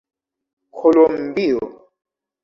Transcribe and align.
kolombio 0.77 1.59